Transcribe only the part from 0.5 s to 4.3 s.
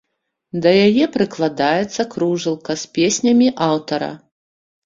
Да яе прыкладаецца кружэлка з песнямі аўтара.